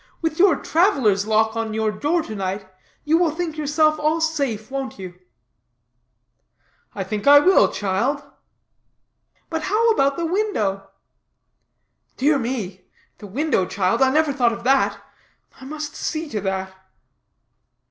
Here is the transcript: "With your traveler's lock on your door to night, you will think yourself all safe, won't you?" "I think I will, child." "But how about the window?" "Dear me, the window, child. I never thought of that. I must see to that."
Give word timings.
"With 0.19 0.39
your 0.39 0.55
traveler's 0.55 1.27
lock 1.27 1.55
on 1.55 1.75
your 1.75 1.91
door 1.91 2.23
to 2.23 2.33
night, 2.35 2.67
you 3.03 3.19
will 3.19 3.29
think 3.29 3.55
yourself 3.55 3.99
all 3.99 4.19
safe, 4.19 4.71
won't 4.71 4.97
you?" 4.97 5.13
"I 6.95 7.03
think 7.03 7.27
I 7.27 7.37
will, 7.37 7.71
child." 7.71 8.23
"But 9.51 9.65
how 9.65 9.91
about 9.91 10.17
the 10.17 10.25
window?" 10.25 10.89
"Dear 12.17 12.39
me, 12.39 12.89
the 13.19 13.27
window, 13.27 13.67
child. 13.67 14.01
I 14.01 14.09
never 14.09 14.33
thought 14.33 14.53
of 14.53 14.63
that. 14.63 14.99
I 15.59 15.65
must 15.65 15.93
see 15.95 16.27
to 16.29 16.41
that." 16.41 16.73